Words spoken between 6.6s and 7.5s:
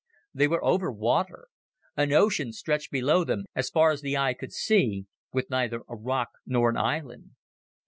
an island.